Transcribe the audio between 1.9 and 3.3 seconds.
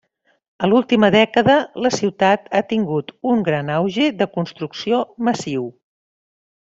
ciutat ha tingut